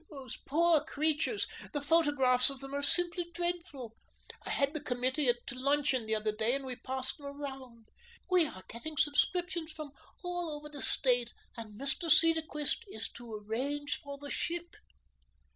[0.09, 1.45] Those poor creatures.
[1.73, 3.93] The photographs of them are simply dreadful.
[4.47, 7.85] I had the committee to luncheon the other day and we passed them around.
[8.27, 9.91] We are getting subscriptions from
[10.23, 12.09] all over the State, and Mr.
[12.09, 14.75] Cedarquist is to arrange for the ship."